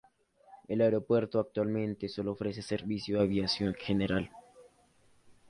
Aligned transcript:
El 0.67 0.81
aeropuerto 0.81 1.39
actualmente 1.39 2.09
solo 2.09 2.31
ofrece 2.31 2.63
servicio 2.63 3.19
de 3.19 3.23
aviación 3.25 3.75
general. 3.75 4.31